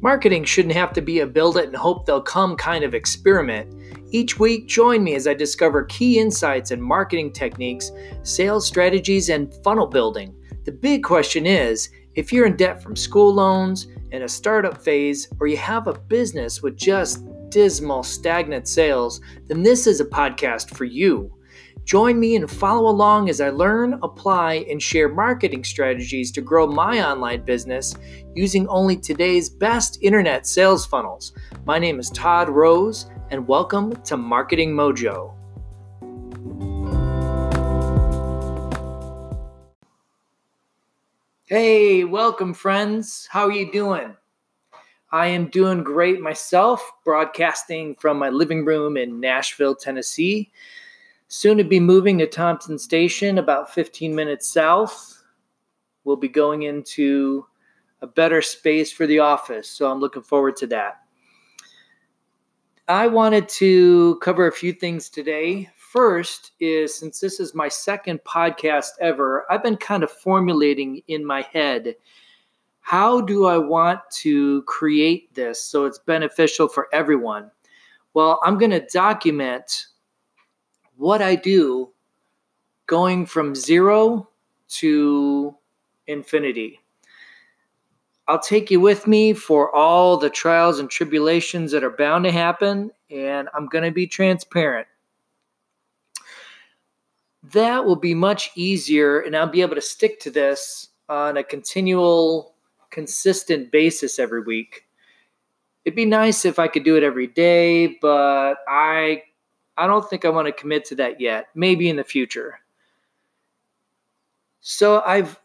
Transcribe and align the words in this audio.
Marketing 0.00 0.44
shouldn't 0.44 0.74
have 0.74 0.92
to 0.92 1.02
be 1.02 1.20
a 1.20 1.26
build 1.26 1.56
it 1.56 1.66
and 1.66 1.76
hope 1.76 2.06
they'll 2.06 2.20
come 2.20 2.56
kind 2.56 2.84
of 2.84 2.94
experiment. 2.94 3.74
Each 4.10 4.38
week, 4.38 4.68
join 4.68 5.02
me 5.02 5.14
as 5.16 5.26
I 5.26 5.34
discover 5.34 5.84
key 5.84 6.18
insights 6.18 6.70
and 6.70 6.82
marketing 6.82 7.32
techniques, 7.32 7.90
sales 8.22 8.66
strategies, 8.66 9.28
and 9.28 9.52
funnel 9.64 9.86
building. 9.86 10.34
The 10.64 10.72
big 10.72 11.02
question 11.02 11.46
is 11.46 11.90
if 12.14 12.32
you're 12.32 12.46
in 12.46 12.56
debt 12.56 12.82
from 12.82 12.94
school 12.94 13.34
loans, 13.34 13.88
in 14.12 14.22
a 14.22 14.28
startup 14.28 14.82
phase, 14.82 15.28
or 15.40 15.46
you 15.46 15.56
have 15.56 15.86
a 15.86 15.98
business 15.98 16.62
with 16.62 16.76
just 16.76 17.24
dismal, 17.50 18.02
stagnant 18.02 18.68
sales, 18.68 19.20
then 19.46 19.62
this 19.62 19.86
is 19.86 20.00
a 20.00 20.04
podcast 20.04 20.76
for 20.76 20.84
you. 20.84 21.32
Join 21.88 22.20
me 22.20 22.36
and 22.36 22.50
follow 22.50 22.90
along 22.90 23.30
as 23.30 23.40
I 23.40 23.48
learn, 23.48 23.98
apply, 24.02 24.66
and 24.68 24.82
share 24.82 25.08
marketing 25.08 25.64
strategies 25.64 26.30
to 26.32 26.42
grow 26.42 26.66
my 26.66 27.02
online 27.02 27.46
business 27.46 27.94
using 28.34 28.68
only 28.68 28.94
today's 28.94 29.48
best 29.48 29.98
internet 30.02 30.46
sales 30.46 30.84
funnels. 30.84 31.32
My 31.64 31.78
name 31.78 31.98
is 31.98 32.10
Todd 32.10 32.50
Rose, 32.50 33.06
and 33.30 33.48
welcome 33.48 33.96
to 34.02 34.18
Marketing 34.18 34.74
Mojo. 34.74 35.32
Hey, 41.46 42.04
welcome, 42.04 42.52
friends. 42.52 43.26
How 43.30 43.46
are 43.46 43.52
you 43.52 43.72
doing? 43.72 44.14
I 45.10 45.28
am 45.28 45.48
doing 45.48 45.82
great 45.84 46.20
myself, 46.20 46.86
broadcasting 47.02 47.94
from 47.94 48.18
my 48.18 48.28
living 48.28 48.66
room 48.66 48.98
in 48.98 49.20
Nashville, 49.20 49.74
Tennessee. 49.74 50.52
Soon 51.28 51.58
to 51.58 51.64
be 51.64 51.78
moving 51.78 52.18
to 52.18 52.26
Thompson 52.26 52.78
Station, 52.78 53.38
about 53.38 53.72
15 53.72 54.14
minutes 54.14 54.52
south. 54.52 55.22
We'll 56.04 56.16
be 56.16 56.28
going 56.28 56.62
into 56.62 57.46
a 58.00 58.06
better 58.06 58.42
space 58.42 58.90
for 58.90 59.06
the 59.06 59.18
office, 59.18 59.68
so 59.68 59.90
I'm 59.90 60.00
looking 60.00 60.22
forward 60.22 60.56
to 60.56 60.66
that. 60.68 61.02
I 62.88 63.06
wanted 63.06 63.48
to 63.50 64.18
cover 64.22 64.46
a 64.46 64.52
few 64.52 64.72
things 64.72 65.10
today. 65.10 65.68
First 65.76 66.52
is 66.60 66.94
since 66.94 67.20
this 67.20 67.38
is 67.38 67.54
my 67.54 67.68
second 67.68 68.20
podcast 68.24 68.90
ever, 69.00 69.44
I've 69.50 69.62
been 69.62 69.76
kind 69.76 70.02
of 70.02 70.10
formulating 70.10 71.02
in 71.08 71.24
my 71.24 71.42
head 71.52 71.94
how 72.88 73.20
do 73.20 73.44
I 73.44 73.58
want 73.58 74.00
to 74.22 74.62
create 74.62 75.34
this 75.34 75.62
so 75.62 75.84
it's 75.84 75.98
beneficial 75.98 76.68
for 76.68 76.88
everyone? 76.90 77.50
Well, 78.14 78.40
I'm 78.42 78.56
going 78.56 78.70
to 78.70 78.80
document 78.90 79.88
what 80.98 81.22
I 81.22 81.36
do 81.36 81.90
going 82.86 83.24
from 83.24 83.54
zero 83.54 84.28
to 84.68 85.56
infinity. 86.06 86.80
I'll 88.26 88.40
take 88.40 88.70
you 88.70 88.80
with 88.80 89.06
me 89.06 89.32
for 89.32 89.74
all 89.74 90.18
the 90.18 90.28
trials 90.28 90.80
and 90.80 90.90
tribulations 90.90 91.72
that 91.72 91.84
are 91.84 91.96
bound 91.96 92.24
to 92.24 92.32
happen, 92.32 92.90
and 93.10 93.48
I'm 93.54 93.66
going 93.66 93.84
to 93.84 93.90
be 93.90 94.06
transparent. 94.06 94.86
That 97.52 97.84
will 97.84 97.96
be 97.96 98.14
much 98.14 98.50
easier, 98.54 99.20
and 99.20 99.34
I'll 99.34 99.46
be 99.46 99.62
able 99.62 99.76
to 99.76 99.80
stick 99.80 100.20
to 100.20 100.30
this 100.30 100.88
on 101.08 101.38
a 101.38 101.44
continual, 101.44 102.54
consistent 102.90 103.70
basis 103.70 104.18
every 104.18 104.42
week. 104.42 104.84
It'd 105.84 105.96
be 105.96 106.04
nice 106.04 106.44
if 106.44 106.58
I 106.58 106.68
could 106.68 106.84
do 106.84 106.96
it 106.96 107.02
every 107.02 107.28
day, 107.28 107.98
but 108.02 108.56
I 108.68 109.22
I 109.78 109.86
don't 109.86 110.08
think 110.08 110.24
I 110.24 110.30
want 110.30 110.46
to 110.46 110.52
commit 110.52 110.84
to 110.86 110.94
that 110.96 111.20
yet. 111.20 111.48
Maybe 111.54 111.88
in 111.88 111.96
the 111.96 112.04
future. 112.04 112.60
So 114.60 115.02
I've 115.06 115.38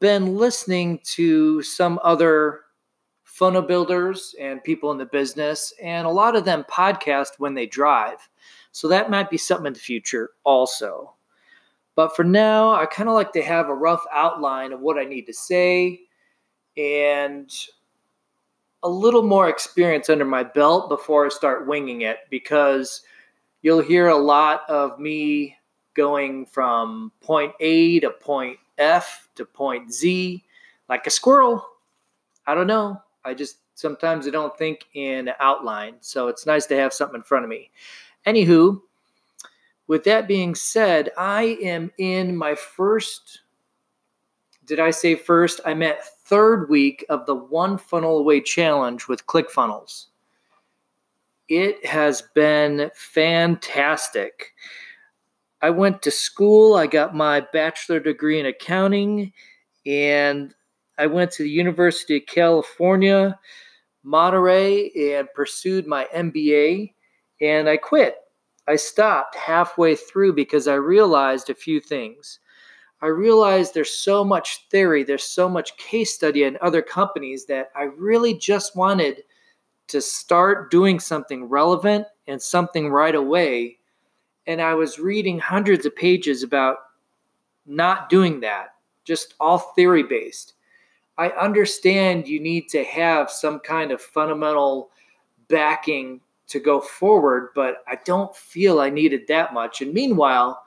been 0.00 0.36
listening 0.36 1.00
to 1.14 1.62
some 1.62 2.00
other 2.02 2.62
funnel 3.22 3.62
builders 3.62 4.34
and 4.40 4.64
people 4.64 4.90
in 4.90 4.98
the 4.98 5.06
business, 5.06 5.72
and 5.80 6.06
a 6.06 6.10
lot 6.10 6.34
of 6.34 6.44
them 6.44 6.64
podcast 6.68 7.38
when 7.38 7.54
they 7.54 7.66
drive. 7.66 8.28
So 8.72 8.88
that 8.88 9.10
might 9.10 9.30
be 9.30 9.36
something 9.36 9.66
in 9.66 9.72
the 9.74 9.78
future 9.78 10.30
also. 10.44 11.14
But 11.94 12.16
for 12.16 12.24
now, 12.24 12.74
I 12.74 12.86
kind 12.86 13.08
of 13.08 13.14
like 13.14 13.32
to 13.32 13.42
have 13.42 13.68
a 13.68 13.74
rough 13.74 14.04
outline 14.12 14.72
of 14.72 14.80
what 14.80 14.98
I 14.98 15.04
need 15.04 15.26
to 15.26 15.32
say 15.32 16.00
and 16.76 17.52
a 18.82 18.88
little 18.88 19.22
more 19.22 19.48
experience 19.48 20.08
under 20.08 20.24
my 20.24 20.44
belt 20.44 20.88
before 20.88 21.26
I 21.26 21.28
start 21.28 21.66
winging 21.66 22.02
it 22.02 22.18
because 22.30 23.02
you'll 23.68 23.82
hear 23.82 24.08
a 24.08 24.16
lot 24.16 24.62
of 24.70 24.98
me 24.98 25.54
going 25.92 26.46
from 26.46 27.12
point 27.20 27.52
A 27.60 28.00
to 28.00 28.08
point 28.08 28.56
F 28.78 29.28
to 29.34 29.44
point 29.44 29.92
Z 29.92 30.42
like 30.88 31.06
a 31.06 31.10
squirrel. 31.10 31.62
I 32.46 32.54
don't 32.54 32.66
know. 32.66 33.02
I 33.26 33.34
just 33.34 33.58
sometimes 33.74 34.26
I 34.26 34.30
don't 34.30 34.56
think 34.56 34.86
in 34.94 35.30
outline. 35.38 35.96
So 36.00 36.28
it's 36.28 36.46
nice 36.46 36.64
to 36.64 36.76
have 36.76 36.94
something 36.94 37.16
in 37.16 37.22
front 37.22 37.44
of 37.44 37.50
me. 37.50 37.70
Anywho, 38.26 38.80
with 39.86 40.02
that 40.04 40.26
being 40.26 40.54
said, 40.54 41.10
I 41.18 41.58
am 41.60 41.92
in 41.98 42.34
my 42.34 42.54
first, 42.54 43.40
did 44.64 44.80
I 44.80 44.92
say 44.92 45.14
first? 45.14 45.60
I 45.66 45.74
meant 45.74 46.00
third 46.00 46.70
week 46.70 47.04
of 47.10 47.26
the 47.26 47.34
One 47.34 47.76
Funnel 47.76 48.16
Away 48.16 48.40
Challenge 48.40 49.08
with 49.08 49.26
ClickFunnels. 49.26 50.06
It 51.48 51.84
has 51.86 52.22
been 52.34 52.90
fantastic. 52.94 54.52
I 55.62 55.70
went 55.70 56.02
to 56.02 56.10
school, 56.10 56.74
I 56.74 56.86
got 56.86 57.14
my 57.16 57.40
bachelor 57.52 58.00
degree 58.00 58.38
in 58.38 58.46
accounting, 58.46 59.32
and 59.86 60.54
I 60.98 61.06
went 61.06 61.32
to 61.32 61.42
the 61.42 61.50
University 61.50 62.18
of 62.18 62.26
California, 62.26 63.38
Monterey, 64.04 64.90
and 65.14 65.28
pursued 65.34 65.86
my 65.86 66.06
MBA, 66.14 66.92
and 67.40 67.68
I 67.68 67.76
quit. 67.76 68.16
I 68.66 68.76
stopped 68.76 69.34
halfway 69.34 69.96
through 69.96 70.34
because 70.34 70.68
I 70.68 70.74
realized 70.74 71.48
a 71.48 71.54
few 71.54 71.80
things. 71.80 72.40
I 73.00 73.06
realized 73.06 73.72
there's 73.72 73.98
so 73.98 74.24
much 74.24 74.66
theory, 74.70 75.02
there's 75.04 75.24
so 75.24 75.48
much 75.48 75.76
case 75.78 76.14
study 76.14 76.42
in 76.44 76.58
other 76.60 76.82
companies 76.82 77.46
that 77.46 77.70
I 77.74 77.84
really 77.84 78.34
just 78.34 78.76
wanted 78.76 79.22
to 79.88 80.00
start 80.00 80.70
doing 80.70 81.00
something 81.00 81.44
relevant 81.44 82.06
and 82.26 82.40
something 82.40 82.90
right 82.90 83.14
away. 83.14 83.78
And 84.46 84.60
I 84.60 84.74
was 84.74 84.98
reading 84.98 85.38
hundreds 85.38 85.86
of 85.86 85.96
pages 85.96 86.42
about 86.42 86.76
not 87.66 88.08
doing 88.08 88.40
that, 88.40 88.74
just 89.04 89.34
all 89.40 89.58
theory 89.58 90.02
based. 90.02 90.54
I 91.18 91.30
understand 91.30 92.28
you 92.28 92.40
need 92.40 92.68
to 92.68 92.84
have 92.84 93.30
some 93.30 93.58
kind 93.60 93.90
of 93.90 94.00
fundamental 94.00 94.90
backing 95.48 96.20
to 96.46 96.60
go 96.60 96.80
forward, 96.80 97.50
but 97.54 97.82
I 97.86 97.98
don't 98.04 98.34
feel 98.34 98.80
I 98.80 98.88
needed 98.88 99.22
that 99.28 99.52
much. 99.52 99.82
And 99.82 99.92
meanwhile, 99.92 100.62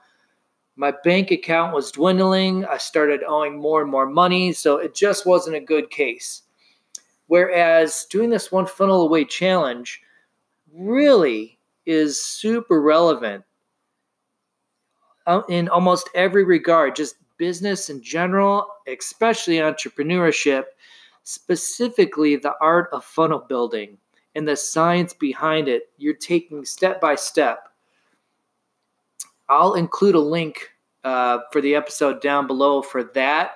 my 0.76 0.92
bank 1.04 1.30
account 1.30 1.74
was 1.74 1.90
dwindling. 1.90 2.64
I 2.64 2.76
started 2.76 3.22
owing 3.24 3.58
more 3.58 3.82
and 3.82 3.90
more 3.90 4.06
money, 4.06 4.52
so 4.52 4.76
it 4.78 4.94
just 4.94 5.26
wasn't 5.26 5.56
a 5.56 5.60
good 5.60 5.90
case. 5.90 6.42
Whereas 7.32 8.06
doing 8.10 8.28
this 8.28 8.52
one 8.52 8.66
funnel 8.66 9.00
away 9.00 9.24
challenge 9.24 10.02
really 10.70 11.58
is 11.86 12.22
super 12.22 12.82
relevant 12.82 13.42
uh, 15.26 15.40
in 15.48 15.70
almost 15.70 16.10
every 16.14 16.44
regard, 16.44 16.94
just 16.94 17.14
business 17.38 17.88
in 17.88 18.02
general, 18.02 18.66
especially 18.86 19.54
entrepreneurship, 19.54 20.64
specifically 21.22 22.36
the 22.36 22.52
art 22.60 22.90
of 22.92 23.02
funnel 23.02 23.46
building 23.48 23.96
and 24.34 24.46
the 24.46 24.54
science 24.54 25.14
behind 25.14 25.68
it. 25.68 25.84
You're 25.96 26.12
taking 26.12 26.66
step 26.66 27.00
by 27.00 27.14
step. 27.14 27.70
I'll 29.48 29.72
include 29.72 30.16
a 30.16 30.20
link 30.20 30.68
uh, 31.02 31.38
for 31.50 31.62
the 31.62 31.76
episode 31.76 32.20
down 32.20 32.46
below 32.46 32.82
for 32.82 33.04
that 33.14 33.52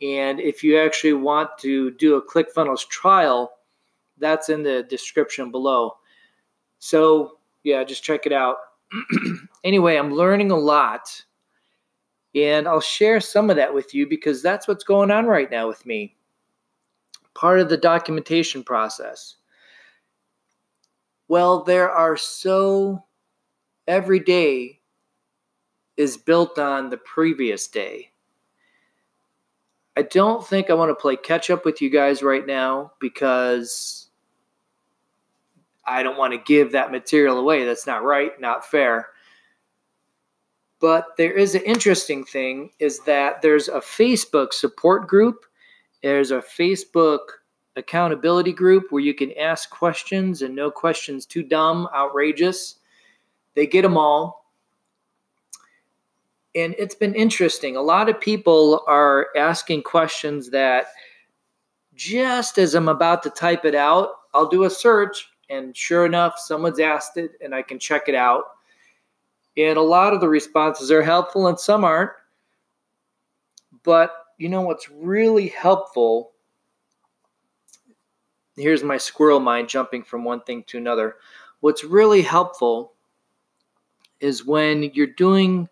and 0.00 0.38
if 0.40 0.62
you 0.62 0.78
actually 0.78 1.14
want 1.14 1.50
to 1.58 1.90
do 1.92 2.16
a 2.16 2.22
ClickFunnels 2.22 2.86
trial, 2.88 3.52
that's 4.18 4.48
in 4.48 4.62
the 4.62 4.84
description 4.84 5.50
below. 5.50 5.96
So, 6.78 7.38
yeah, 7.64 7.82
just 7.84 8.04
check 8.04 8.26
it 8.26 8.32
out. 8.32 8.56
anyway, 9.64 9.96
I'm 9.96 10.14
learning 10.14 10.50
a 10.50 10.56
lot, 10.56 11.24
and 12.34 12.68
I'll 12.68 12.80
share 12.80 13.20
some 13.20 13.50
of 13.50 13.56
that 13.56 13.74
with 13.74 13.94
you 13.94 14.08
because 14.08 14.42
that's 14.42 14.68
what's 14.68 14.84
going 14.84 15.10
on 15.10 15.26
right 15.26 15.50
now 15.50 15.66
with 15.68 15.84
me. 15.84 16.16
Part 17.34 17.60
of 17.60 17.68
the 17.68 17.76
documentation 17.76 18.62
process. 18.62 19.36
Well, 21.28 21.62
there 21.64 21.90
are 21.90 22.16
so 22.16 23.04
every 23.86 24.20
day 24.20 24.80
is 25.96 26.16
built 26.16 26.58
on 26.58 26.90
the 26.90 26.96
previous 26.96 27.66
day. 27.66 28.10
I 29.98 30.02
don't 30.02 30.46
think 30.46 30.70
I 30.70 30.74
want 30.74 30.90
to 30.90 30.94
play 30.94 31.16
catch 31.16 31.50
up 31.50 31.64
with 31.64 31.82
you 31.82 31.90
guys 31.90 32.22
right 32.22 32.46
now 32.46 32.92
because 33.00 34.10
I 35.84 36.04
don't 36.04 36.16
want 36.16 36.32
to 36.34 36.38
give 36.38 36.70
that 36.70 36.92
material 36.92 37.36
away. 37.36 37.64
That's 37.64 37.84
not 37.84 38.04
right, 38.04 38.30
not 38.40 38.64
fair. 38.64 39.08
But 40.78 41.16
there 41.16 41.32
is 41.32 41.56
an 41.56 41.62
interesting 41.62 42.24
thing 42.24 42.70
is 42.78 43.00
that 43.06 43.42
there's 43.42 43.66
a 43.66 43.80
Facebook 43.80 44.52
support 44.52 45.08
group, 45.08 45.44
there's 46.04 46.30
a 46.30 46.38
Facebook 46.42 47.18
accountability 47.74 48.52
group 48.52 48.92
where 48.92 49.02
you 49.02 49.14
can 49.14 49.32
ask 49.32 49.68
questions 49.68 50.42
and 50.42 50.54
no 50.54 50.70
questions 50.70 51.26
too 51.26 51.42
dumb, 51.42 51.88
outrageous. 51.92 52.76
They 53.56 53.66
get 53.66 53.82
them 53.82 53.96
all. 53.96 54.47
And 56.58 56.74
it's 56.76 56.94
been 56.96 57.14
interesting. 57.14 57.76
A 57.76 57.80
lot 57.80 58.08
of 58.08 58.20
people 58.20 58.82
are 58.88 59.28
asking 59.36 59.84
questions 59.84 60.50
that 60.50 60.86
just 61.94 62.58
as 62.58 62.74
I'm 62.74 62.88
about 62.88 63.22
to 63.22 63.30
type 63.30 63.64
it 63.64 63.76
out, 63.76 64.10
I'll 64.34 64.48
do 64.48 64.64
a 64.64 64.70
search, 64.70 65.28
and 65.50 65.76
sure 65.76 66.04
enough, 66.04 66.34
someone's 66.36 66.80
asked 66.80 67.16
it, 67.16 67.32
and 67.40 67.54
I 67.54 67.62
can 67.62 67.78
check 67.78 68.08
it 68.08 68.16
out. 68.16 68.44
And 69.56 69.78
a 69.78 69.82
lot 69.82 70.12
of 70.12 70.20
the 70.20 70.28
responses 70.28 70.90
are 70.90 71.02
helpful, 71.02 71.46
and 71.46 71.58
some 71.58 71.84
aren't. 71.84 72.10
But 73.84 74.12
you 74.36 74.48
know 74.48 74.62
what's 74.62 74.90
really 74.90 75.46
helpful? 75.46 76.32
Here's 78.56 78.82
my 78.82 78.96
squirrel 78.96 79.40
mind 79.40 79.68
jumping 79.68 80.02
from 80.02 80.24
one 80.24 80.40
thing 80.40 80.64
to 80.64 80.78
another. 80.78 81.16
What's 81.60 81.84
really 81.84 82.22
helpful 82.22 82.94
is 84.18 84.44
when 84.44 84.82
you're 84.94 85.06
doing 85.06 85.68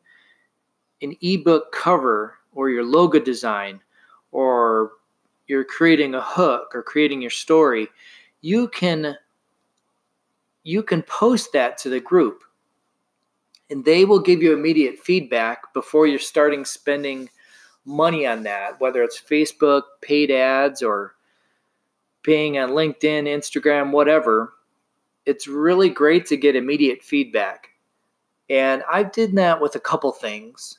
an 1.03 1.17
ebook 1.21 1.73
cover 1.73 2.35
or 2.55 2.71
your 2.71 2.85
logo 2.85 3.19
design 3.19 3.81
or 4.33 4.93
you're 5.47 5.65
creating 5.65 6.15
a 6.15 6.21
hook 6.21 6.73
or 6.75 6.83
creating 6.83 7.21
your 7.21 7.31
story, 7.31 7.89
you 8.41 8.69
can 8.69 9.17
you 10.63 10.83
can 10.83 11.03
post 11.03 11.53
that 11.53 11.79
to 11.79 11.89
the 11.89 12.01
group 12.01 12.43
and 13.71 13.85
they 13.85 14.05
will 14.05 14.21
give 14.21 14.43
you 14.43 14.53
immediate 14.53 14.99
feedback 14.99 15.73
before 15.75 16.07
you're 16.07 16.19
starting 16.19 16.65
spending 16.65 17.29
money 17.85 18.27
on 18.27 18.43
that, 18.45 18.81
whether 18.81 19.03
it's 19.03 19.21
Facebook, 19.21 19.83
paid 20.03 20.31
ads, 20.31 20.83
or 20.83 21.15
paying 22.23 22.59
on 22.59 22.71
LinkedIn, 22.71 23.25
Instagram, 23.25 23.93
whatever. 23.93 24.55
It's 25.25 25.49
really 25.49 25.89
great 25.89 26.27
to 26.27 26.37
get 26.37 26.57
immediate 26.57 27.03
feedback. 27.03 27.71
And 28.49 28.85
I 28.91 29.03
did 29.03 29.35
that 29.37 29.61
with 29.61 29.75
a 29.75 29.81
couple 29.81 30.13
things 30.13 30.79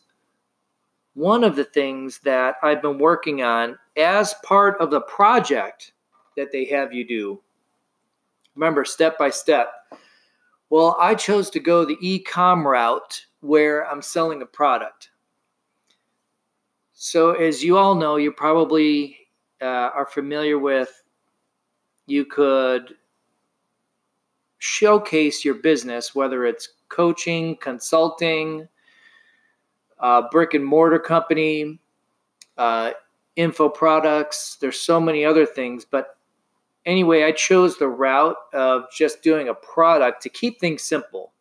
one 1.18 1.44
of 1.44 1.56
the 1.56 1.64
things 1.64 2.20
that 2.20 2.58
I've 2.62 2.84
been 2.84 3.00
working 3.00 3.42
on 3.42 3.76
as 3.98 4.36
part 4.44 4.80
of 4.80 4.92
the 4.92 5.02
project 5.02 5.94
that 6.36 6.52
they 6.52 6.64
have 6.66 6.94
you 6.94 7.08
do. 7.08 7.42
Remember, 8.54 8.86
step 8.86 9.18
by 9.18 9.32
step. 9.32 9.74
Well, 10.70 10.96
I 11.00 11.16
chose 11.16 11.50
to 11.50 11.60
go 11.60 11.86
the 11.86 11.98
e 12.02 12.20
com 12.20 12.68
route 12.68 13.26
where 13.40 13.90
I'm 13.90 14.04
selling 14.04 14.44
a 14.44 14.46
product. 14.46 15.10
So, 16.94 17.32
as 17.32 17.64
you 17.64 17.80
all 17.80 17.96
know, 17.96 18.18
you 18.18 18.32
probably 18.32 19.18
uh, 19.60 19.90
are 19.96 20.06
familiar 20.06 20.60
with, 20.60 21.02
you 22.06 22.26
could 22.26 22.94
showcase 24.60 25.44
your 25.44 25.56
business, 25.56 26.14
whether 26.14 26.46
it's 26.46 26.74
coaching, 26.90 27.56
consulting, 27.56 28.68
uh, 30.00 30.24
brick 30.32 30.54
and 30.54 30.66
mortar 30.66 31.00
company, 31.00 31.80
uh, 32.58 32.92
info 33.36 33.70
products. 33.70 34.58
There's 34.60 34.80
so 34.80 35.00
many 35.00 35.26
other 35.26 35.46
things, 35.46 35.86
but 35.86 36.18
anyway, 36.86 37.24
I 37.24 37.32
chose 37.32 37.78
the 37.78 37.88
route 37.88 38.38
of 38.54 38.86
just 38.92 39.22
doing 39.22 39.50
a 39.50 39.54
product 39.54 40.24
to 40.24 40.30
keep 40.30 40.60
things 40.60 40.82
simple. 40.82 41.34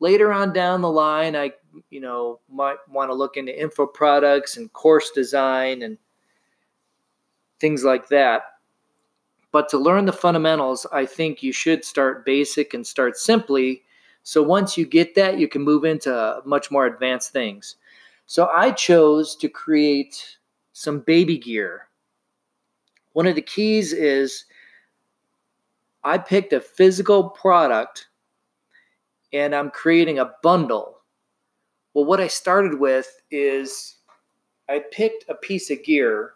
Later 0.00 0.32
on 0.32 0.52
down 0.52 0.80
the 0.80 0.90
line, 0.90 1.36
I 1.36 1.52
you 1.90 2.00
know 2.00 2.40
might 2.50 2.78
want 2.88 3.10
to 3.10 3.14
look 3.14 3.36
into 3.36 3.58
info 3.58 3.86
products 3.86 4.56
and 4.56 4.72
course 4.72 5.10
design 5.10 5.82
and 5.82 5.98
things 7.60 7.84
like 7.84 8.08
that. 8.08 8.42
But 9.52 9.68
to 9.68 9.78
learn 9.78 10.06
the 10.06 10.12
fundamentals, 10.12 10.86
I 10.92 11.04
think 11.04 11.42
you 11.42 11.52
should 11.52 11.84
start 11.84 12.24
basic 12.24 12.72
and 12.74 12.86
start 12.86 13.16
simply. 13.16 13.82
So 14.22 14.42
once 14.42 14.78
you 14.78 14.86
get 14.86 15.14
that, 15.16 15.38
you 15.38 15.46
can 15.46 15.62
move 15.62 15.84
into 15.84 16.40
much 16.44 16.70
more 16.70 16.86
advanced 16.86 17.32
things. 17.32 17.76
So 18.32 18.48
I 18.50 18.70
chose 18.70 19.36
to 19.36 19.48
create 19.50 20.38
some 20.72 21.00
baby 21.00 21.36
gear. 21.36 21.88
One 23.12 23.26
of 23.26 23.34
the 23.34 23.42
keys 23.42 23.92
is 23.92 24.46
I 26.02 26.16
picked 26.16 26.54
a 26.54 26.60
physical 26.62 27.28
product 27.28 28.08
and 29.34 29.54
I'm 29.54 29.68
creating 29.68 30.18
a 30.18 30.32
bundle. 30.42 31.00
Well, 31.92 32.06
what 32.06 32.22
I 32.22 32.26
started 32.26 32.80
with 32.80 33.20
is 33.30 33.96
I 34.66 34.82
picked 34.90 35.28
a 35.28 35.34
piece 35.34 35.70
of 35.70 35.84
gear 35.84 36.32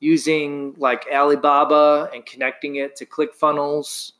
using 0.00 0.74
like 0.78 1.06
Alibaba 1.12 2.10
and 2.12 2.26
connecting 2.26 2.74
it 2.74 2.96
to 2.96 3.06
ClickFunnels. 3.06 4.14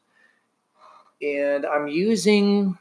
And 1.21 1.67
I'm 1.67 1.89
using 1.89 2.79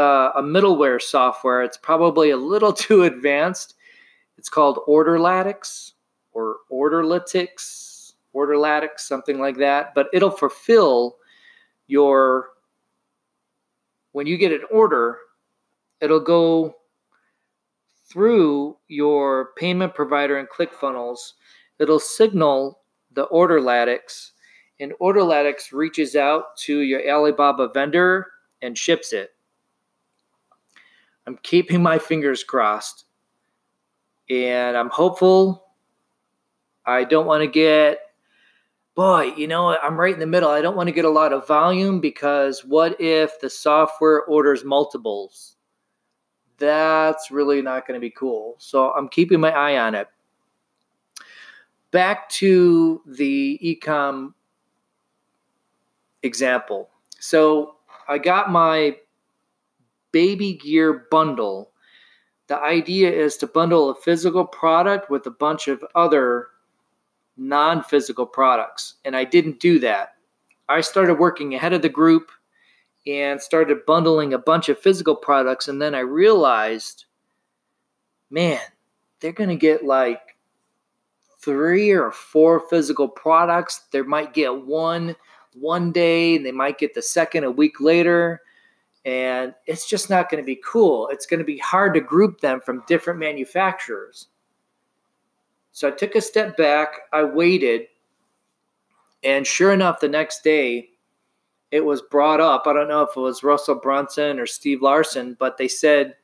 uh, 0.00 0.32
a 0.34 0.42
middleware 0.42 1.00
software. 1.00 1.62
It's 1.62 1.76
probably 1.76 2.30
a 2.30 2.36
little 2.36 2.72
too 2.86 3.02
advanced. 3.02 3.74
It's 4.38 4.48
called 4.48 4.78
Orderlytics 4.88 5.92
or 6.32 6.56
Orderlytics, 6.72 8.14
Orderlytics, 8.34 9.00
something 9.00 9.38
like 9.38 9.58
that. 9.58 9.94
But 9.94 10.08
it'll 10.14 10.30
fulfill 10.30 11.16
your 11.86 12.48
when 14.12 14.26
you 14.26 14.36
get 14.38 14.52
an 14.52 14.64
order, 14.72 15.18
it'll 16.00 16.18
go 16.20 16.74
through 18.06 18.76
your 18.88 19.50
payment 19.56 19.94
provider 19.94 20.38
and 20.38 20.48
ClickFunnels. 20.48 21.34
It'll 21.78 22.00
signal 22.00 22.80
the 23.12 23.26
Orderlytics, 23.28 24.30
and 24.80 24.92
Orderlytics 25.00 25.72
reaches 25.72 26.16
out 26.16 26.56
to 26.58 26.80
your 26.80 27.08
Alibaba 27.08 27.70
vendor 27.72 28.26
and 28.62 28.76
ships 28.76 29.12
it. 29.12 29.30
I'm 31.30 31.38
keeping 31.44 31.80
my 31.80 31.96
fingers 31.96 32.42
crossed. 32.42 33.04
And 34.28 34.76
I'm 34.76 34.90
hopeful. 34.90 35.64
I 36.84 37.04
don't 37.04 37.24
want 37.24 37.42
to 37.42 37.46
get, 37.46 38.00
boy, 38.96 39.32
you 39.36 39.46
know, 39.46 39.78
I'm 39.78 39.96
right 39.96 40.12
in 40.12 40.18
the 40.18 40.26
middle. 40.26 40.50
I 40.50 40.60
don't 40.60 40.76
want 40.76 40.88
to 40.88 40.92
get 40.92 41.04
a 41.04 41.10
lot 41.10 41.32
of 41.32 41.46
volume 41.46 42.00
because 42.00 42.64
what 42.64 43.00
if 43.00 43.40
the 43.40 43.48
software 43.48 44.24
orders 44.24 44.64
multiples? 44.64 45.54
That's 46.58 47.30
really 47.30 47.62
not 47.62 47.86
going 47.86 47.94
to 47.94 48.04
be 48.04 48.10
cool. 48.10 48.56
So 48.58 48.90
I'm 48.90 49.08
keeping 49.08 49.38
my 49.38 49.52
eye 49.52 49.78
on 49.78 49.94
it. 49.94 50.08
Back 51.92 52.28
to 52.30 53.02
the 53.06 53.56
ecom 53.62 54.34
example. 56.24 56.90
So 57.20 57.76
I 58.08 58.18
got 58.18 58.50
my 58.50 58.96
baby 60.12 60.54
gear 60.54 61.06
bundle. 61.10 61.70
The 62.48 62.58
idea 62.58 63.10
is 63.10 63.36
to 63.38 63.46
bundle 63.46 63.90
a 63.90 63.94
physical 63.94 64.44
product 64.44 65.10
with 65.10 65.26
a 65.26 65.30
bunch 65.30 65.68
of 65.68 65.84
other 65.94 66.48
non 67.36 67.82
physical 67.82 68.26
products. 68.26 68.94
And 69.04 69.16
I 69.16 69.24
didn't 69.24 69.60
do 69.60 69.78
that. 69.80 70.14
I 70.68 70.80
started 70.80 71.14
working 71.14 71.54
ahead 71.54 71.72
of 71.72 71.82
the 71.82 71.88
group 71.88 72.30
and 73.06 73.40
started 73.40 73.86
bundling 73.86 74.34
a 74.34 74.38
bunch 74.38 74.68
of 74.68 74.78
physical 74.78 75.16
products. 75.16 75.68
And 75.68 75.80
then 75.80 75.94
I 75.94 76.00
realized, 76.00 77.06
man, 78.30 78.60
they're 79.20 79.32
going 79.32 79.48
to 79.48 79.56
get 79.56 79.84
like 79.84 80.36
three 81.40 81.90
or 81.90 82.10
four 82.10 82.60
physical 82.68 83.08
products. 83.08 83.82
They 83.92 84.02
might 84.02 84.34
get 84.34 84.64
one 84.64 85.16
one 85.54 85.90
day, 85.90 86.36
and 86.36 86.46
they 86.46 86.52
might 86.52 86.78
get 86.78 86.94
the 86.94 87.02
second 87.02 87.42
a 87.44 87.50
week 87.50 87.80
later 87.80 88.40
and 89.04 89.54
it's 89.66 89.88
just 89.88 90.10
not 90.10 90.30
going 90.30 90.42
to 90.42 90.46
be 90.46 90.60
cool. 90.64 91.08
It's 91.08 91.26
going 91.26 91.38
to 91.38 91.44
be 91.44 91.58
hard 91.58 91.94
to 91.94 92.00
group 92.00 92.40
them 92.40 92.60
from 92.60 92.84
different 92.86 93.18
manufacturers. 93.18 94.28
So 95.72 95.88
I 95.88 95.92
took 95.92 96.14
a 96.14 96.20
step 96.20 96.56
back, 96.56 96.88
I 97.12 97.24
waited, 97.24 97.86
and 99.22 99.46
sure 99.46 99.72
enough, 99.72 100.00
the 100.00 100.08
next 100.08 100.42
day 100.42 100.90
it 101.70 101.84
was 101.84 102.02
brought 102.02 102.40
up. 102.40 102.64
I 102.66 102.72
don't 102.72 102.88
know 102.88 103.02
if 103.02 103.16
it 103.16 103.20
was 103.20 103.42
Russell 103.42 103.76
Brunson 103.76 104.38
or 104.38 104.46
Steve 104.46 104.82
Larsen, 104.82 105.36
but 105.38 105.56
they 105.56 105.68
said 105.68 106.16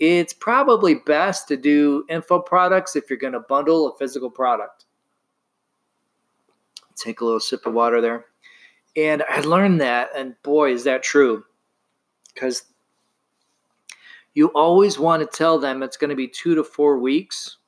it's 0.00 0.32
probably 0.32 0.96
best 0.96 1.46
to 1.48 1.56
do 1.56 2.04
info 2.08 2.40
products 2.40 2.96
if 2.96 3.08
you're 3.08 3.18
going 3.18 3.34
to 3.34 3.40
bundle 3.40 3.88
a 3.88 3.96
physical 3.96 4.30
product. 4.30 4.86
Take 6.96 7.20
a 7.20 7.24
little 7.24 7.40
sip 7.40 7.66
of 7.66 7.74
water 7.74 8.00
there. 8.00 8.26
And 8.96 9.22
I 9.28 9.40
learned 9.40 9.80
that, 9.80 10.10
and 10.16 10.34
boy, 10.42 10.72
is 10.72 10.84
that 10.84 11.02
true 11.02 11.44
because 12.34 12.64
you 14.34 14.48
always 14.48 14.98
want 14.98 15.22
to 15.22 15.36
tell 15.36 15.58
them 15.58 15.82
it's 15.82 15.96
going 15.96 16.10
to 16.10 16.16
be 16.16 16.28
two 16.28 16.54
to 16.56 16.64
four 16.64 16.98
weeks 16.98 17.58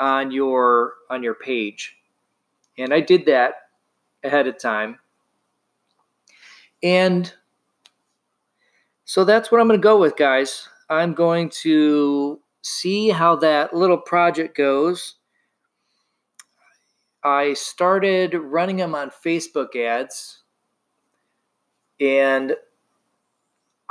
on 0.00 0.30
your 0.30 0.94
on 1.10 1.22
your 1.22 1.34
page. 1.34 1.96
And 2.78 2.92
i 2.92 3.00
did 3.00 3.26
that 3.26 3.54
ahead 4.24 4.46
of 4.46 4.58
time. 4.58 4.98
And 6.82 7.32
so 9.04 9.24
that's 9.24 9.52
what 9.52 9.60
i'm 9.60 9.68
going 9.68 9.78
to 9.78 9.82
go 9.82 9.98
with 9.98 10.16
guys. 10.16 10.68
I'm 10.88 11.14
going 11.14 11.50
to 11.62 12.40
see 12.62 13.10
how 13.10 13.36
that 13.36 13.74
little 13.74 13.98
project 13.98 14.56
goes. 14.56 15.16
I 17.24 17.54
started 17.54 18.34
running 18.34 18.78
them 18.78 18.94
on 18.94 19.10
Facebook 19.10 19.76
ads, 19.76 20.42
and 22.00 22.56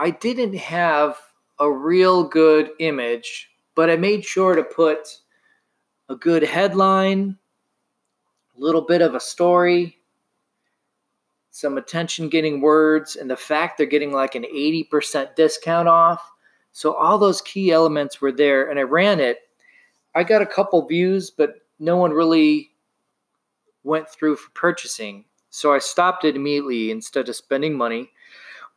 I 0.02 0.10
didn't 0.10 0.56
have 0.56 1.16
a 1.60 1.72
real 1.72 2.24
good 2.24 2.72
image, 2.80 3.52
but 3.76 3.92
I 3.92 3.98
made 3.98 4.26
sure 4.26 4.56
to 4.56 4.64
put 4.64 5.20
a 6.10 6.16
good 6.16 6.42
headline, 6.42 7.38
a 8.58 8.60
little 8.60 8.82
bit 8.82 9.04
of 9.04 9.14
a 9.14 9.20
story, 9.20 10.00
some 11.52 11.78
attention 11.78 12.30
getting 12.30 12.62
words, 12.62 13.16
and 13.16 13.30
the 13.30 13.38
fact 13.38 13.78
they're 13.78 13.86
getting 13.86 14.12
like 14.12 14.34
an 14.34 14.44
80% 14.44 15.36
discount 15.36 15.88
off. 15.88 16.32
So 16.72 16.96
all 16.96 17.20
those 17.20 17.40
key 17.42 17.70
elements 17.70 18.20
were 18.20 18.32
there, 18.32 18.72
and 18.72 18.80
I 18.80 18.84
ran 18.84 19.20
it. 19.20 19.38
I 20.16 20.24
got 20.24 20.42
a 20.42 20.48
couple 20.48 20.84
views, 20.88 21.30
but 21.30 21.58
no 21.78 21.98
one 21.98 22.10
really 22.10 22.72
went 23.84 24.10
through 24.10 24.38
for 24.38 24.50
purchasing. 24.56 25.26
So 25.52 25.72
I 25.72 25.78
stopped 25.78 26.26
it 26.26 26.36
immediately 26.36 26.90
instead 26.90 27.30
of 27.30 27.36
spending 27.36 27.78
money. 27.78 28.10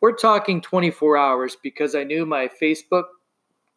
We're 0.04 0.12
talking 0.12 0.60
24 0.60 1.16
hours 1.16 1.56
because 1.56 1.94
I 1.94 2.04
knew 2.04 2.26
my 2.26 2.46
Facebook 2.60 3.04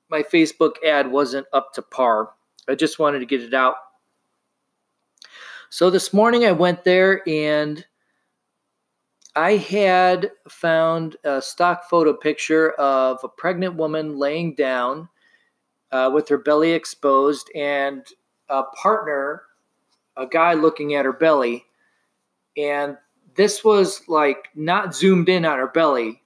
my 0.09 0.23
Facebook 0.23 0.73
ad 0.85 1.09
wasn't 1.09 1.47
up 1.53 1.71
to 1.75 1.81
par. 1.81 2.31
I 2.67 2.75
just 2.75 2.99
wanted 2.99 3.19
to 3.19 3.25
get 3.25 3.43
it 3.43 3.53
out. 3.53 3.75
So 5.69 5.89
this 5.89 6.11
morning 6.11 6.43
I 6.43 6.51
went 6.51 6.83
there 6.83 7.21
and 7.25 7.85
I 9.37 9.55
had 9.55 10.31
found 10.49 11.15
a 11.23 11.41
stock 11.41 11.89
photo 11.89 12.11
picture 12.11 12.71
of 12.71 13.21
a 13.23 13.29
pregnant 13.29 13.75
woman 13.75 14.19
laying 14.19 14.53
down 14.53 15.07
uh, 15.93 16.11
with 16.13 16.27
her 16.27 16.39
belly 16.39 16.73
exposed 16.73 17.49
and 17.55 18.05
a 18.49 18.63
partner 18.63 19.43
a 20.17 20.27
guy 20.27 20.55
looking 20.55 20.93
at 20.93 21.05
her 21.05 21.13
belly, 21.13 21.63
and 22.57 22.97
this 23.37 23.63
was 23.63 24.01
like 24.09 24.49
not 24.55 24.95
zoomed 24.95 25.29
in 25.29 25.45
on 25.45 25.59
her 25.59 25.67
belly, 25.67 26.21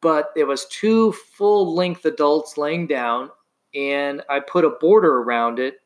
but 0.00 0.30
it 0.34 0.44
was 0.44 0.66
two 0.66 1.12
full 1.12 1.74
length 1.74 2.04
adults 2.06 2.56
laying 2.56 2.86
down, 2.86 3.30
and 3.74 4.22
I 4.28 4.40
put 4.40 4.64
a 4.64 4.70
border 4.70 5.18
around 5.18 5.58
it. 5.58 5.80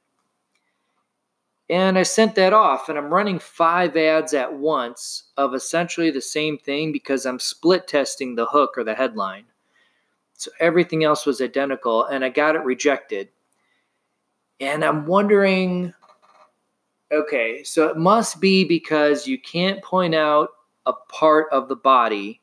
And 1.68 1.98
I 1.98 2.02
sent 2.02 2.34
that 2.36 2.52
off, 2.52 2.88
and 2.88 2.96
I'm 2.96 3.12
running 3.12 3.38
five 3.38 3.96
ads 3.96 4.34
at 4.34 4.54
once 4.54 5.24
of 5.36 5.54
essentially 5.54 6.10
the 6.10 6.20
same 6.20 6.58
thing 6.58 6.92
because 6.92 7.26
I'm 7.26 7.40
split 7.40 7.88
testing 7.88 8.34
the 8.34 8.46
hook 8.46 8.74
or 8.76 8.84
the 8.84 8.94
headline. 8.94 9.44
So 10.34 10.50
everything 10.60 11.04
else 11.04 11.26
was 11.26 11.40
identical, 11.40 12.04
and 12.04 12.24
I 12.24 12.28
got 12.28 12.54
it 12.54 12.62
rejected. 12.64 13.30
And 14.60 14.84
I'm 14.84 15.06
wondering 15.06 15.94
Okay, 17.12 17.62
so 17.62 17.86
it 17.88 17.96
must 17.96 18.40
be 18.40 18.64
because 18.64 19.26
you 19.26 19.38
can't 19.38 19.82
point 19.82 20.14
out 20.14 20.50
a 20.86 20.92
part 20.92 21.46
of 21.52 21.68
the 21.68 21.76
body. 21.76 22.40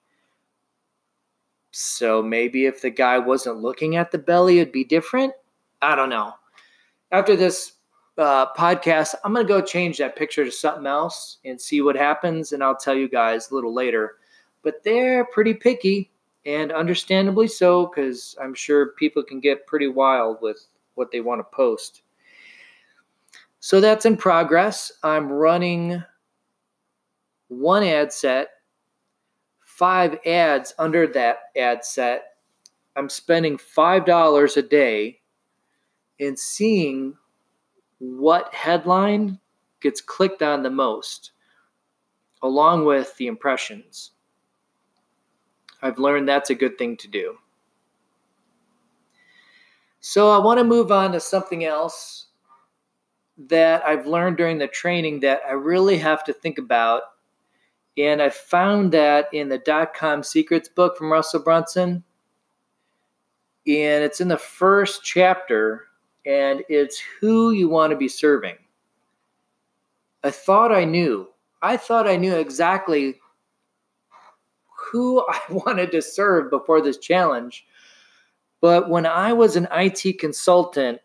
So 1.71 2.21
maybe 2.21 2.65
if 2.65 2.81
the 2.81 2.89
guy 2.89 3.17
wasn't 3.17 3.61
looking 3.61 3.95
at 3.95 4.11
the 4.11 4.17
belly, 4.17 4.59
it'd 4.59 4.71
be 4.71 4.83
different. 4.83 5.33
I 5.81 5.95
don't 5.95 6.09
know. 6.09 6.33
After 7.11 7.35
this 7.35 7.73
uh, 8.17 8.53
podcast, 8.53 9.15
I'm 9.23 9.33
going 9.33 9.45
to 9.45 9.53
go 9.53 9.61
change 9.61 9.97
that 9.97 10.15
picture 10.15 10.45
to 10.45 10.51
something 10.51 10.85
else 10.85 11.37
and 11.43 11.59
see 11.59 11.81
what 11.81 11.95
happens. 11.95 12.51
And 12.51 12.63
I'll 12.63 12.75
tell 12.75 12.95
you 12.95 13.09
guys 13.09 13.49
a 13.49 13.55
little 13.55 13.73
later. 13.73 14.17
But 14.63 14.83
they're 14.83 15.25
pretty 15.25 15.55
picky, 15.55 16.11
and 16.45 16.71
understandably 16.71 17.47
so, 17.47 17.87
because 17.87 18.35
I'm 18.39 18.53
sure 18.53 18.89
people 18.89 19.23
can 19.23 19.39
get 19.39 19.65
pretty 19.65 19.87
wild 19.87 20.37
with 20.41 20.67
what 20.93 21.11
they 21.11 21.19
want 21.19 21.39
to 21.39 21.55
post. 21.55 22.03
So 23.61 23.79
that's 23.79 24.07
in 24.07 24.17
progress. 24.17 24.91
I'm 25.03 25.31
running 25.31 26.03
one 27.47 27.83
ad 27.83 28.11
set, 28.11 28.49
five 29.63 30.17
ads 30.25 30.73
under 30.79 31.05
that 31.07 31.37
ad 31.55 31.85
set. 31.85 32.23
I'm 32.95 33.07
spending 33.07 33.57
$5 33.57 34.57
a 34.57 34.61
day 34.63 35.19
in 36.17 36.35
seeing 36.35 37.15
what 37.99 38.51
headline 38.53 39.39
gets 39.79 40.01
clicked 40.01 40.41
on 40.41 40.63
the 40.63 40.69
most, 40.71 41.31
along 42.41 42.85
with 42.85 43.15
the 43.17 43.27
impressions. 43.27 44.11
I've 45.83 45.99
learned 45.99 46.27
that's 46.27 46.49
a 46.49 46.55
good 46.55 46.79
thing 46.79 46.97
to 46.97 47.07
do. 47.07 47.37
So 49.99 50.31
I 50.31 50.43
want 50.43 50.57
to 50.57 50.63
move 50.63 50.91
on 50.91 51.11
to 51.11 51.19
something 51.19 51.63
else 51.63 52.25
that 53.47 53.83
I've 53.85 54.05
learned 54.05 54.37
during 54.37 54.57
the 54.57 54.67
training 54.67 55.21
that 55.21 55.41
I 55.47 55.53
really 55.53 55.97
have 55.97 56.23
to 56.25 56.33
think 56.33 56.57
about. 56.57 57.03
And 57.97 58.21
I 58.21 58.29
found 58.29 58.91
that 58.93 59.27
in 59.33 59.49
the 59.49 59.57
dot 59.57 59.93
com 59.93 60.23
secrets 60.23 60.69
book 60.69 60.97
from 60.97 61.11
Russell 61.11 61.41
Brunson. 61.41 62.03
And 63.67 64.03
it's 64.03 64.21
in 64.21 64.27
the 64.27 64.37
first 64.37 65.03
chapter, 65.03 65.87
and 66.25 66.63
it's 66.67 67.01
who 67.19 67.51
you 67.51 67.69
want 67.69 67.91
to 67.91 67.97
be 67.97 68.07
serving. 68.07 68.55
I 70.23 70.31
thought 70.31 70.71
I 70.71 70.85
knew. 70.85 71.27
I 71.61 71.77
thought 71.77 72.07
I 72.07 72.15
knew 72.15 72.35
exactly 72.35 73.19
who 74.91 75.25
I 75.29 75.39
wanted 75.49 75.91
to 75.91 76.01
serve 76.01 76.49
before 76.49 76.81
this 76.81 76.97
challenge. 76.97 77.65
But 78.61 78.89
when 78.89 79.05
I 79.05 79.33
was 79.33 79.55
an 79.55 79.67
IT 79.71 80.19
consultant 80.19 80.99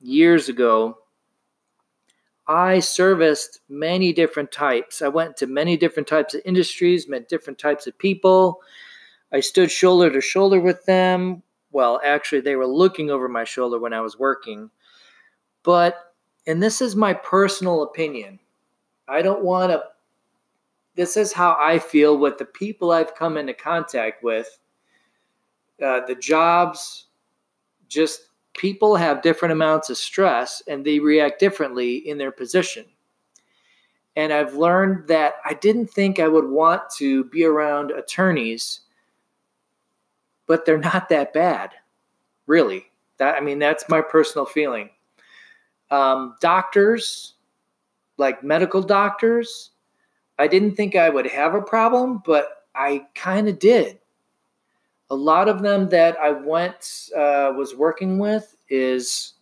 years 0.00 0.48
ago, 0.48 0.99
I 2.50 2.80
serviced 2.80 3.60
many 3.68 4.12
different 4.12 4.50
types. 4.50 5.02
I 5.02 5.06
went 5.06 5.36
to 5.36 5.46
many 5.46 5.76
different 5.76 6.08
types 6.08 6.34
of 6.34 6.40
industries, 6.44 7.08
met 7.08 7.28
different 7.28 7.60
types 7.60 7.86
of 7.86 7.96
people. 7.96 8.60
I 9.32 9.38
stood 9.38 9.70
shoulder 9.70 10.10
to 10.10 10.20
shoulder 10.20 10.58
with 10.58 10.84
them. 10.84 11.44
Well, 11.70 12.00
actually, 12.04 12.40
they 12.40 12.56
were 12.56 12.66
looking 12.66 13.08
over 13.08 13.28
my 13.28 13.44
shoulder 13.44 13.78
when 13.78 13.92
I 13.92 14.00
was 14.00 14.18
working. 14.18 14.68
But, 15.62 16.12
and 16.44 16.60
this 16.60 16.82
is 16.82 16.96
my 16.96 17.14
personal 17.14 17.84
opinion, 17.84 18.40
I 19.06 19.22
don't 19.22 19.44
want 19.44 19.70
to, 19.70 19.84
this 20.96 21.16
is 21.16 21.32
how 21.32 21.56
I 21.60 21.78
feel 21.78 22.18
with 22.18 22.38
the 22.38 22.46
people 22.46 22.90
I've 22.90 23.14
come 23.14 23.36
into 23.36 23.54
contact 23.54 24.24
with. 24.24 24.58
Uh, 25.80 26.04
the 26.04 26.16
jobs 26.16 27.06
just 27.86 28.22
people 28.54 28.96
have 28.96 29.22
different 29.22 29.52
amounts 29.52 29.90
of 29.90 29.96
stress 29.96 30.62
and 30.66 30.84
they 30.84 30.98
react 30.98 31.38
differently 31.38 31.96
in 32.08 32.18
their 32.18 32.32
position. 32.32 32.84
And 34.16 34.32
I've 34.32 34.54
learned 34.54 35.06
that 35.08 35.34
I 35.44 35.54
didn't 35.54 35.88
think 35.88 36.18
I 36.18 36.28
would 36.28 36.48
want 36.48 36.82
to 36.98 37.24
be 37.24 37.44
around 37.44 37.92
attorneys, 37.92 38.80
but 40.46 40.66
they're 40.66 40.78
not 40.78 41.08
that 41.10 41.32
bad, 41.32 41.70
really. 42.46 42.86
That 43.18 43.36
I 43.36 43.40
mean, 43.40 43.58
that's 43.58 43.88
my 43.88 44.00
personal 44.00 44.46
feeling. 44.46 44.90
Um, 45.90 46.36
doctors, 46.40 47.34
like 48.16 48.42
medical 48.42 48.82
doctors, 48.82 49.70
I 50.38 50.48
didn't 50.48 50.74
think 50.74 50.96
I 50.96 51.08
would 51.08 51.26
have 51.26 51.54
a 51.54 51.62
problem, 51.62 52.22
but 52.24 52.66
I 52.74 53.06
kind 53.14 53.48
of 53.48 53.58
did 53.58 53.99
a 55.10 55.14
lot 55.14 55.48
of 55.48 55.62
them 55.62 55.88
that 55.88 56.16
I 56.18 56.30
went 56.30 57.10
uh, 57.16 57.52
was 57.56 57.74
working 57.74 58.18
with 58.18 58.56
is 58.68 59.34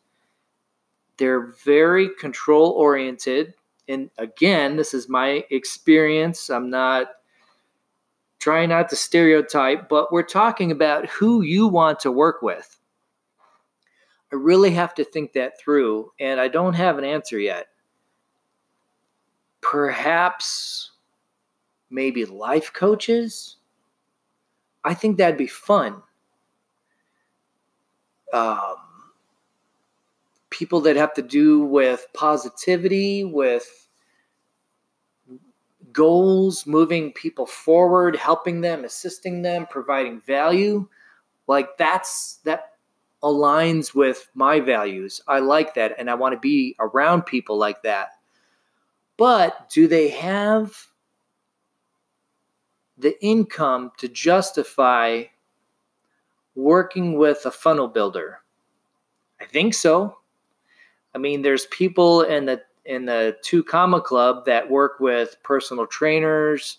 they're 1.19 1.53
very 1.65 2.09
control 2.19 2.71
oriented. 2.71 3.55
And 3.87 4.11
again, 4.19 4.77
this 4.77 4.95
is 4.95 5.09
my 5.09 5.45
experience. 5.51 6.49
I'm 6.49 6.71
not 6.71 7.09
trying 8.39 8.71
not 8.71 8.89
to 8.89 8.97
stereotype, 8.97 9.89
but 9.89 10.11
we're 10.13 10.23
talking 10.23 10.71
about 10.71 11.07
who 11.09 11.43
you 11.43 11.69
want 11.69 12.01
to 12.01 12.13
work 12.13 12.41
with. 12.41 12.79
I 14.33 14.37
really 14.37 14.71
have 14.71 14.95
to 14.95 15.05
think 15.05 15.33
that 15.33 15.59
through, 15.61 16.13
and 16.21 16.41
I 16.41 16.49
don't 16.49 16.75
have 16.75 16.99
an 16.99 17.05
answer 17.05 17.39
yet. 17.39 17.67
Perhaps 19.61 20.93
maybe 21.91 22.25
life 22.25 22.73
coaches 22.73 23.57
I 24.89 24.95
think 24.95 25.19
that'd 25.19 25.37
be 25.37 25.47
fun. 25.47 26.03
Um, 28.33 28.77
people 30.49 30.81
that 30.81 30.97
have 30.97 31.13
to 31.13 31.21
do 31.21 31.61
with 31.61 32.07
positivity, 32.15 33.23
with 33.23 33.87
goals, 35.93 36.67
moving 36.67 37.13
people 37.13 37.45
forward, 37.45 38.17
helping 38.17 38.63
them, 38.63 38.87
assisting 38.87 39.43
them, 39.43 39.67
providing 39.67 40.23
value. 40.23 40.89
Like 41.47 41.77
that's 41.77 42.39
that 42.47 42.73
aligns 43.23 43.95
with 43.95 44.27
my 44.33 44.59
values. 44.59 45.21
I 45.29 45.41
like 45.41 45.75
that 45.75 45.97
and 45.99 46.09
I 46.09 46.15
want 46.15 46.33
to 46.33 46.41
be 46.41 46.77
around 46.81 47.27
people 47.27 47.59
like 47.59 47.83
that. 47.83 48.13
But 49.19 49.69
do 49.69 49.87
they 49.87 50.09
have 50.09 50.75
the 52.99 53.23
income 53.25 53.93
to 53.99 54.09
justify 54.09 55.25
working 56.55 57.17
with 57.17 57.47
a 57.47 57.51
funnel 57.51 57.89
builder? 57.89 58.41
I 59.41 59.45
think 59.45 59.75
so. 59.75 60.19
I 61.15 61.19
mean, 61.19 61.43
there's 61.43 61.67
people 61.67 62.23
in 62.23 62.45
the 62.45 62.63
in 62.85 63.05
the 63.05 63.37
two 63.43 63.63
comma 63.63 64.01
club 64.01 64.47
that 64.47 64.69
work 64.69 64.99
with 64.99 65.37
personal 65.43 65.87
trainers. 65.87 66.79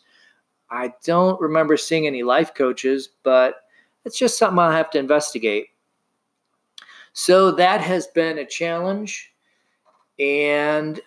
I 0.71 0.93
don't 1.03 1.39
remember 1.39 1.77
seeing 1.77 2.07
any 2.07 2.23
life 2.23 2.53
coaches, 2.53 3.09
but 3.23 3.61
it's 4.05 4.17
just 4.17 4.37
something 4.37 4.59
I'll 4.59 4.71
have 4.71 4.89
to 4.91 4.99
investigate. 4.99 5.67
So 7.13 7.51
that 7.51 7.81
has 7.81 8.07
been 8.07 8.39
a 8.39 8.45
challenge. 8.45 9.33
And 10.19 10.99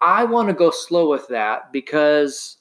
I 0.00 0.24
want 0.24 0.48
to 0.48 0.54
go 0.54 0.70
slow 0.70 1.10
with 1.10 1.26
that 1.28 1.72
because 1.72 2.58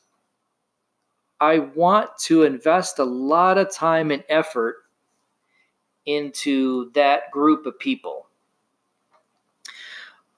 I 1.40 1.60
want 1.60 2.10
to 2.24 2.44
invest 2.44 3.00
a 3.00 3.04
lot 3.04 3.58
of 3.58 3.74
time 3.74 4.12
and 4.12 4.24
effort 4.30 4.78
into 6.06 6.92
that 6.92 7.32
group 7.32 7.66
of 7.66 7.78
people. 7.80 8.28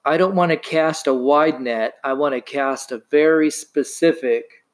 I 0.04 0.16
don't 0.16 0.34
want 0.34 0.50
to 0.50 0.56
cast 0.56 1.06
a 1.06 1.14
wide 1.14 1.60
net. 1.60 1.94
I 2.02 2.14
want 2.14 2.34
to 2.34 2.40
cast 2.40 2.92
a 2.92 3.02
very 3.10 3.50
specific 3.50 4.64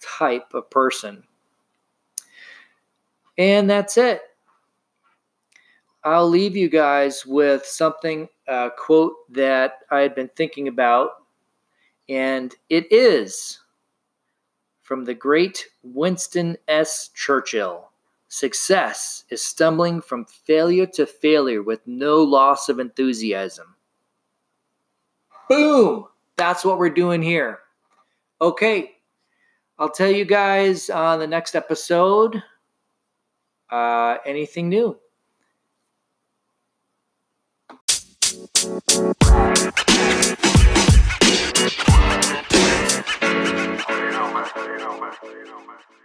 type 0.00 0.54
of 0.54 0.70
person. 0.70 1.22
And 3.38 3.68
that's 3.68 3.96
it. 3.98 4.22
I'll 6.04 6.28
leave 6.28 6.56
you 6.56 6.68
guys 6.68 7.24
with 7.24 7.64
something, 7.64 8.28
a 8.48 8.70
quote 8.76 9.14
that 9.30 9.80
I 9.90 10.00
had 10.00 10.14
been 10.14 10.30
thinking 10.34 10.66
about, 10.66 11.10
and 12.08 12.54
it 12.70 12.90
is 12.90 13.60
from 14.92 15.06
the 15.06 15.14
great 15.14 15.68
Winston 15.82 16.54
S. 16.68 17.08
Churchill. 17.14 17.88
Success 18.28 19.24
is 19.30 19.42
stumbling 19.42 20.02
from 20.02 20.26
failure 20.26 20.84
to 20.84 21.06
failure 21.06 21.62
with 21.62 21.80
no 21.86 22.22
loss 22.22 22.68
of 22.68 22.78
enthusiasm. 22.78 23.74
Boom! 25.48 26.08
That's 26.36 26.62
what 26.62 26.78
we're 26.78 26.90
doing 26.90 27.22
here. 27.22 27.60
Okay, 28.42 28.96
I'll 29.78 29.88
tell 29.88 30.10
you 30.10 30.26
guys 30.26 30.90
on 30.90 31.20
the 31.20 31.26
next 31.26 31.54
episode 31.54 32.42
uh, 33.70 34.18
anything 34.26 34.68
new. 34.68 34.98
paso 45.12 45.28
de 45.28 45.44
nomás. 45.44 46.01